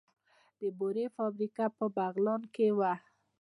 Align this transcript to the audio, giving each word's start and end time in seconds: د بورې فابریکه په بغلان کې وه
د 0.59 0.61
بورې 0.77 1.05
فابریکه 1.15 1.65
په 1.77 1.85
بغلان 1.95 2.41
کې 2.53 2.67
وه 2.77 2.93